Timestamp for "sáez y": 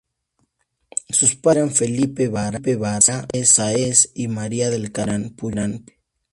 3.43-4.27